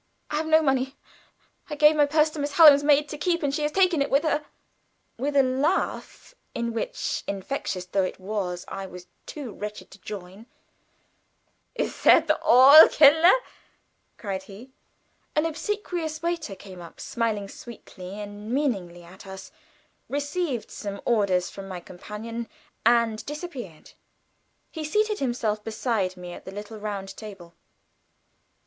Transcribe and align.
"I 0.31 0.37
have 0.37 0.47
no 0.47 0.63
money. 0.63 0.95
I 1.69 1.75
gave 1.75 1.95
my 1.95 2.07
purse 2.07 2.31
to 2.31 2.39
Miss 2.39 2.53
Hallam's 2.53 2.83
maid 2.83 3.07
to 3.09 3.19
keep 3.19 3.43
and 3.43 3.53
she 3.53 3.61
has 3.61 3.71
taken 3.71 4.01
it 4.01 4.09
with 4.09 4.23
her." 4.23 4.43
With 5.19 5.35
a 5.35 5.43
laugh, 5.43 6.33
in 6.55 6.73
which, 6.73 7.21
infectious 7.27 7.85
though 7.85 8.01
it 8.03 8.19
was, 8.19 8.65
I 8.67 8.87
was 8.87 9.05
too 9.27 9.51
wretched 9.53 9.91
to 9.91 10.01
join: 10.01 10.47
"Is 11.75 12.01
that 12.01 12.31
all? 12.41 12.87
Kellner!" 12.89 13.31
cried 14.17 14.41
he. 14.41 14.71
An 15.35 15.45
obsequious 15.45 16.23
waiter 16.23 16.55
came 16.55 16.81
up, 16.81 16.99
smiled 16.99 17.51
sweetly 17.51 18.19
and 18.19 18.51
meaningly 18.51 19.03
at 19.03 19.27
us, 19.27 19.51
received 20.09 20.71
some 20.71 20.99
orders 21.05 21.51
from 21.51 21.67
my 21.67 21.79
companion, 21.79 22.47
and 22.87 23.23
disappeared. 23.27 23.91
He 24.71 24.83
seated 24.83 25.19
himself 25.19 25.63
beside 25.63 26.17
me 26.17 26.33
at 26.33 26.43
the 26.43 26.51
little 26.51 26.79
round 26.79 27.15
table. 27.15 27.53